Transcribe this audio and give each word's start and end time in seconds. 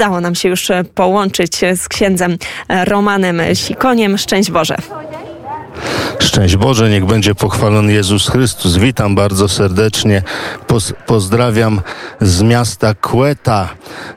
udało 0.00 0.20
nam 0.20 0.34
się 0.34 0.48
już 0.48 0.68
połączyć 0.94 1.60
z 1.76 1.88
księdzem 1.88 2.36
Romanem 2.68 3.42
Sikoniem. 3.54 4.18
Szczęść 4.18 4.50
Boże. 4.50 4.76
Szczęść 6.18 6.56
Boże, 6.56 6.90
niech 6.90 7.04
będzie 7.06 7.34
pochwalony 7.34 7.92
Jezus 7.92 8.28
Chrystus. 8.28 8.76
Witam 8.76 9.14
bardzo 9.14 9.48
serdecznie. 9.48 10.22
Poz 10.66 10.92
pozdrawiam 11.06 11.80
z 12.20 12.42
miasta 12.42 12.94
Quetta, 12.94 13.68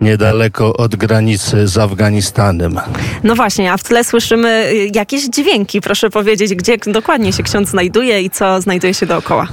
niedaleko 0.00 0.76
od 0.76 0.96
granicy 0.96 1.68
z 1.68 1.78
Afganistanem. 1.78 2.80
No 3.24 3.34
właśnie, 3.34 3.72
a 3.72 3.76
w 3.76 3.82
tle 3.82 4.04
słyszymy 4.04 4.72
jakieś 4.94 5.24
dźwięki. 5.24 5.80
Proszę 5.80 6.10
powiedzieć, 6.10 6.54
gdzie 6.54 6.78
dokładnie 6.78 7.32
się 7.32 7.42
ksiądz 7.42 7.68
znajduje 7.68 8.22
i 8.22 8.30
co 8.30 8.60
znajduje 8.60 8.94
się 8.94 9.06
dookoła. 9.06 9.46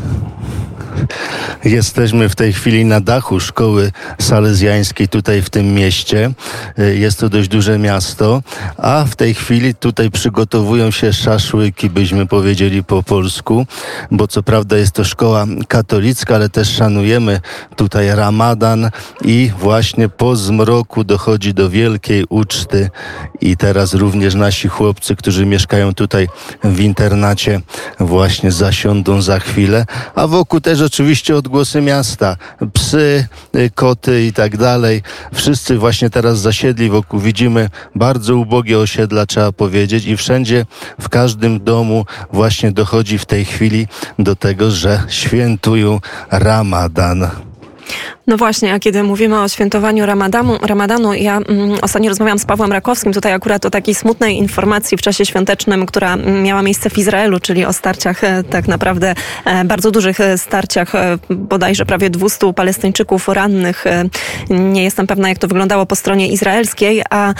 Jesteśmy 1.64 2.30
w 2.30 2.36
tej 2.36 2.54
chwili 2.54 2.86
na 2.86 3.02
dachu 3.02 3.40
szkoły 3.40 3.92
salezjańskiej 4.20 5.08
tutaj 5.08 5.42
w 5.42 5.50
tym 5.50 5.74
mieście. 5.74 6.32
Y, 6.80 6.98
jest 6.98 7.20
to 7.20 7.30
dość 7.30 7.50
duże 7.50 7.80
miasto, 7.80 8.42
a 8.78 9.06
w 9.08 9.16
tej 9.16 9.34
chwili 9.34 9.76
tutaj 9.76 10.12
przygotowują 10.12 10.92
się 10.92 11.14
szaszłyki, 11.14 11.90
byśmy 11.90 12.26
powiedzieli 12.26 12.84
po 12.84 13.04
polsku, 13.04 13.66
bo 14.12 14.28
co 14.28 14.44
prawda 14.44 14.78
jest 14.78 14.92
to 14.92 15.04
szkoła 15.04 15.46
katolicka, 15.68 16.36
ale 16.36 16.50
też 16.50 16.70
szanujemy 16.76 17.42
tutaj 17.76 18.16
Ramadan 18.16 18.90
i 19.22 19.52
właśnie 19.60 20.10
po 20.10 20.36
zmroku 20.36 21.04
dochodzi 21.04 21.54
do 21.54 21.70
wielkiej 21.70 22.26
uczty 22.30 22.90
i 23.42 23.58
teraz 23.58 23.94
również 23.94 24.36
nasi 24.36 24.68
chłopcy, 24.68 25.16
którzy 25.16 25.46
mieszkają 25.46 25.94
tutaj 25.94 26.28
w 26.64 26.80
internacie 26.80 27.62
właśnie 28.00 28.52
zasiądą 28.52 29.22
za 29.22 29.40
chwilę, 29.40 29.86
a 30.16 30.28
wokół 30.28 30.62
też 30.62 30.82
oczywiście 30.82 31.05
odgłosy 31.38 31.82
miasta, 31.82 32.38
psy, 32.74 33.28
y, 33.56 33.70
koty 33.76 34.26
i 34.26 34.34
tak 34.34 34.58
dalej. 34.58 35.02
Wszyscy 35.34 35.78
właśnie 35.78 36.10
teraz 36.10 36.40
zasiedli 36.40 36.90
wokół. 36.90 37.20
Widzimy 37.20 37.70
bardzo 37.96 38.38
ubogie 38.38 38.80
osiedla, 38.80 39.26
trzeba 39.26 39.52
powiedzieć, 39.52 40.06
i 40.06 40.18
wszędzie, 40.18 40.66
w 41.02 41.10
każdym 41.10 41.64
domu 41.64 42.06
właśnie 42.32 42.72
dochodzi 42.72 43.18
w 43.18 43.26
tej 43.26 43.46
chwili 43.46 43.88
do 44.20 44.36
tego, 44.36 44.72
że 44.72 45.04
świętują 45.08 46.00
Ramadan. 46.32 47.30
No 48.28 48.38
właśnie, 48.38 48.74
a 48.74 48.80
kiedy 48.80 49.04
mówimy 49.04 49.42
o 49.42 49.48
świętowaniu 49.48 50.06
Ramadanu, 50.06 50.58
Ramadanu 50.62 51.14
ja 51.14 51.38
mm, 51.38 51.78
ostatnio 51.82 52.10
rozmawiałam 52.10 52.40
z 52.40 52.46
Pawłem 52.46 52.72
Rakowskim 52.72 53.14
tutaj 53.14 53.34
akurat 53.34 53.66
o 53.66 53.70
takiej 53.70 53.96
smutnej 53.96 54.38
informacji 54.38 54.98
w 54.98 55.02
czasie 55.02 55.26
świątecznym, 55.26 55.86
która 55.86 56.16
miała 56.16 56.62
miejsce 56.62 56.90
w 56.90 56.98
Izraelu, 56.98 57.40
czyli 57.40 57.66
o 57.66 57.74
starciach, 57.74 58.24
e, 58.24 58.44
tak 58.44 58.68
naprawdę 58.68 59.16
e, 59.46 59.66
bardzo 59.66 59.92
dużych 59.92 60.20
e, 60.20 60.38
starciach, 60.38 60.92
bodajże 61.30 61.86
prawie 61.86 62.10
200 62.10 62.54
Palestyńczyków 62.54 63.28
rannych. 63.28 63.86
Nie 64.50 64.84
jestem 64.84 65.08
pewna, 65.08 65.30
jak 65.30 65.38
to 65.38 65.48
wyglądało 65.48 65.86
po 65.86 65.96
stronie 65.96 66.28
izraelskiej, 66.28 67.02
a 67.10 67.34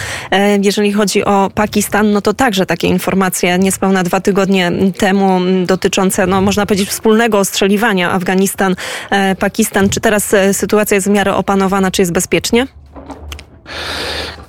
jeżeli 0.62 0.92
chodzi 0.92 1.24
o 1.24 1.50
Pakistan, 1.54 2.12
no 2.12 2.20
to 2.20 2.34
także 2.34 2.66
takie 2.66 2.88
informacje 2.88 3.58
niespełna 3.58 4.02
dwa 4.02 4.20
tygodnie 4.20 4.72
temu 4.98 5.40
dotyczące, 5.66 6.26
no 6.26 6.40
można 6.40 6.66
powiedzieć, 6.66 6.88
wspólnego 6.88 7.38
ostrzeliwania 7.38 8.10
Afganistan-Pakistan. 8.18 9.88
Czy 9.88 10.00
teraz 10.00 10.34
sytuacja 10.52 10.75
sytuacja 10.76 10.94
jest 10.94 11.06
w 11.06 11.10
miarę 11.10 11.34
opanowana, 11.34 11.90
czy 11.90 12.02
jest 12.02 12.12
bezpiecznie? 12.12 12.66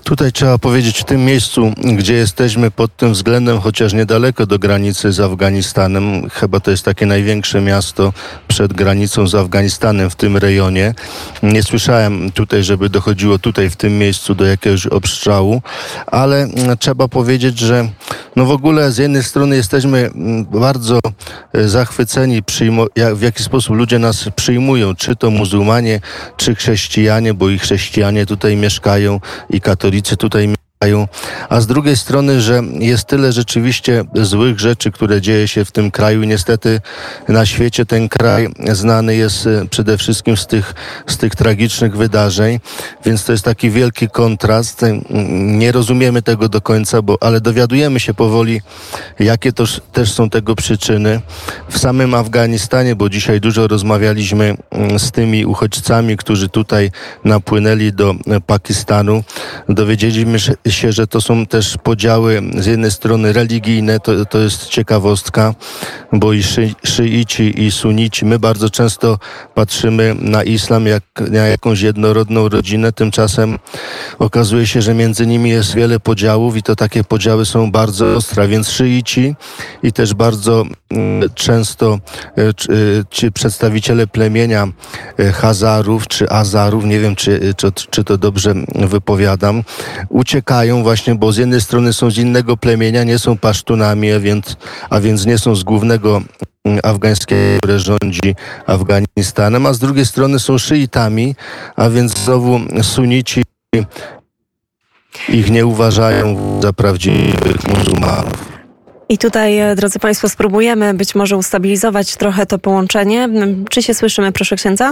Tutaj 0.04 0.32
trzeba 0.32 0.58
powiedzieć, 0.58 1.00
w 1.00 1.04
tym 1.04 1.26
miejscu, 1.26 1.72
gdzie 1.78 2.14
jesteśmy 2.14 2.72
pod 2.72 2.96
tym 2.96 3.14
względem, 3.14 3.60
chociaż 3.60 3.94
niedaleko 3.94 4.46
do 4.46 4.60
granicy 4.60 5.12
z 5.12 5.20
Afganistanem, 5.20 6.30
chyba 6.30 6.60
to 6.60 6.72
jest 6.72 6.86
takie 6.86 7.06
największe 7.06 7.62
miasto 7.62 8.14
przed 8.48 8.74
granicą 8.74 9.28
z 9.28 9.36
Afganistanem 9.36 10.10
w 10.10 10.16
tym 10.16 10.38
rejonie. 10.38 10.94
Nie 11.44 11.64
słyszałem 11.64 12.32
tutaj, 12.32 12.64
żeby 12.64 12.90
dochodziło 12.90 13.40
tutaj 13.40 13.70
w 13.70 13.76
tym 13.76 13.98
miejscu 13.98 14.36
do 14.36 14.46
jakiegoś 14.46 14.88
obstrzału, 14.88 15.62
ale 16.08 16.48
trzeba 16.80 17.08
powiedzieć, 17.08 17.60
że 17.60 17.90
no 18.38 18.46
w 18.46 18.52
ogóle 18.52 18.92
z 18.92 18.98
jednej 18.98 19.24
strony 19.24 19.56
jesteśmy 19.56 19.98
mm, 19.98 20.46
bardzo 20.46 21.00
e, 21.54 21.68
zachwyceni, 21.68 22.44
w 23.16 23.22
jaki 23.22 23.44
sposób 23.44 23.76
ludzie 23.76 24.00
nas 24.00 24.30
przyjmują, 24.36 24.96
czy 24.96 25.16
to 25.16 25.32
muzułmanie, 25.32 26.00
czy 26.38 26.56
chrześcijanie, 26.56 27.34
bo 27.34 27.50
i 27.50 27.60
chrześcijanie 27.60 28.26
tutaj 28.26 28.58
mieszkają 28.58 29.20
i 29.50 29.62
katolicy 29.62 30.18
tutaj 30.18 30.48
a 31.50 31.62
z 31.62 31.68
drugiej 31.68 31.98
strony, 31.98 32.42
że 32.42 32.62
jest 32.80 33.06
tyle 33.06 33.32
rzeczywiście 33.32 34.04
złych 34.14 34.60
rzeczy, 34.60 34.92
które 34.92 35.22
dzieje 35.22 35.48
się 35.48 35.66
w 35.66 35.72
tym 35.72 35.92
kraju. 35.92 36.24
Niestety 36.24 36.82
na 37.28 37.46
świecie 37.46 37.86
ten 37.86 38.10
kraj 38.10 38.50
znany 38.72 39.16
jest 39.16 39.48
e, 39.48 39.66
przede 39.70 39.98
wszystkim 39.98 40.38
z 40.38 40.48
tych, 40.48 40.76
z 41.08 41.18
tych 41.18 41.36
tragicznych 41.36 41.98
wydarzeń, 41.98 42.60
więc 43.06 43.26
to 43.26 43.32
jest 43.32 43.46
taki 43.46 43.70
wielki 43.70 44.10
kontrast. 44.10 44.86
Nie 45.30 45.72
rozumiemy 45.72 46.22
tego 46.22 46.50
do 46.50 46.62
końca, 46.62 47.02
bo, 47.02 47.18
ale 47.22 47.42
dowiadujemy 47.42 48.00
się 48.00 48.14
powoli, 48.14 48.62
jakie 49.20 49.54
to 49.54 49.64
też 49.92 50.12
są 50.12 50.30
tego 50.30 50.56
przyczyny. 50.56 51.22
W 51.70 51.78
samym 51.78 52.14
Afganistanie, 52.14 52.96
bo 52.96 53.10
dzisiaj 53.10 53.42
dużo 53.42 53.68
rozmawialiśmy 53.68 54.58
z 54.98 55.12
tymi 55.12 55.46
uchodźcami, 55.46 56.18
którzy 56.18 56.50
tutaj 56.50 56.92
napłynęli 57.24 57.94
do 57.94 58.16
e, 58.28 58.42
Pakistanu, 58.42 59.24
dowiedzieliśmy 59.70 60.40
się, 60.40 60.54
że 60.70 61.08
to 61.08 61.22
są 61.22 61.46
też 61.46 61.78
podziały 61.84 62.42
z 62.58 62.66
jednej 62.66 62.92
strony 62.92 63.34
religijne, 63.34 64.00
to, 64.00 64.26
to 64.26 64.40
jest 64.40 64.68
ciekawostka, 64.68 65.54
bo 66.14 66.34
i 66.34 66.44
szy, 66.44 66.74
szyici 66.84 67.64
i 67.64 67.72
sunici, 67.72 68.26
my 68.26 68.40
bardzo 68.40 68.70
często 68.70 69.20
patrzymy 69.56 70.16
na 70.20 70.44
islam 70.44 70.86
jak 70.86 71.04
na 71.32 71.48
jakąś 71.48 71.82
jednorodną 71.82 72.50
rodzinę, 72.50 72.92
tymczasem 72.92 73.60
okazuje 74.20 74.68
się, 74.68 74.82
że 74.82 74.94
między 74.94 75.28
nimi 75.28 75.50
jest 75.50 75.76
wiele 75.76 76.00
podziałów 76.00 76.58
i 76.58 76.64
to 76.64 76.76
takie 76.76 77.04
podziały 77.04 77.46
są 77.46 77.72
bardzo 77.72 78.16
ostre, 78.16 78.48
więc 78.48 78.70
szyici 78.70 79.36
i 79.84 79.94
też 79.94 80.14
bardzo 80.14 80.66
mm, 80.90 81.30
często 81.36 82.00
e, 82.38 82.42
e, 82.42 82.54
ci 83.10 83.32
przedstawiciele 83.32 84.08
plemienia 84.08 84.68
e, 85.20 85.32
Hazarów 85.32 86.08
czy 86.08 86.30
Azarów, 86.30 86.86
nie 86.86 87.00
wiem 87.00 87.16
czy, 87.16 87.54
czy, 87.58 87.72
czy 87.90 88.04
to 88.04 88.18
dobrze 88.18 88.54
wypowiadam, 88.76 89.64
uciekają 90.10 90.57
uciekają 90.58 90.84
właśnie, 90.84 91.16
bo 91.16 91.32
z 91.32 91.38
jednej 91.38 91.62
strony 91.62 91.94
są 91.94 92.12
z 92.12 92.18
innego 92.18 92.58
plemienia, 92.58 93.04
nie 93.04 93.20
są 93.20 93.38
pasztunami, 93.38 94.12
a 94.12 94.20
więc, 94.20 94.58
a 94.90 95.00
więc 95.00 95.26
nie 95.26 95.38
są 95.38 95.56
z 95.56 95.64
głównego 95.64 96.22
mm, 96.66 96.80
afgańskiego, 96.84 97.58
które 97.58 97.80
rządzi 97.80 98.36
Afganistanem, 98.66 99.66
a 99.66 99.74
z 99.74 99.80
drugiej 99.80 100.06
strony 100.06 100.40
są 100.40 100.58
szyitami, 100.58 101.36
a 101.76 101.90
więc 101.90 102.18
znowu 102.18 102.60
sunici 102.82 103.44
ich 105.30 105.52
nie 105.52 105.66
uważają 105.66 106.38
za 106.62 106.74
prawdziwych 106.74 107.68
muzułmanów. 107.68 108.58
I 109.10 109.18
tutaj, 109.18 109.60
e, 109.60 109.76
drodzy 109.76 110.00
Państwo, 110.00 110.30
spróbujemy 110.30 110.94
być 110.94 111.16
może 111.16 111.38
ustabilizować 111.38 112.16
trochę 112.16 112.46
to 112.46 112.58
połączenie. 112.60 113.30
Czy 113.70 113.84
się 113.84 113.94
słyszymy, 113.94 114.32
proszę 114.32 114.56
księdza? 114.56 114.92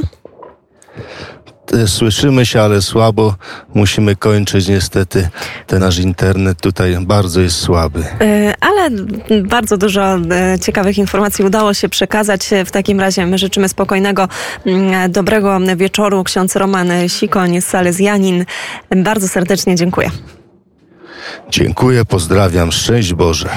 Słyszymy 1.88 2.46
się, 2.46 2.62
ale 2.62 2.82
słabo. 2.82 3.36
Musimy 3.74 4.16
kończyć 4.16 4.68
niestety. 4.68 5.30
Ten 5.68 5.80
nasz 5.80 5.98
internet 5.98 6.62
tutaj 6.62 6.98
bardzo 7.02 7.42
jest 7.42 7.58
słaby. 7.58 8.04
E, 8.22 8.54
ale 8.62 8.90
bardzo 9.44 9.78
dużo 9.78 10.16
e, 10.16 10.60
ciekawych 10.60 10.98
informacji 10.98 11.46
udało 11.46 11.74
się 11.74 11.90
przekazać. 11.90 12.50
W 12.66 12.72
takim 12.72 13.00
razie 13.00 13.26
my 13.26 13.38
życzymy 13.38 13.70
spokojnego, 13.70 14.28
mm, 14.66 15.12
dobrego 15.12 15.60
wieczoru. 15.78 16.24
Ksiądz 16.24 16.56
Roman 16.56 16.90
Sikoń, 17.08 17.62
Salezjanin. 17.62 18.46
Bardzo 18.96 19.28
serdecznie 19.28 19.76
dziękuję. 19.76 20.12
Dziękuję, 21.50 22.06
pozdrawiam. 22.06 22.72
Szczęść 22.72 23.14
Boże. 23.14 23.50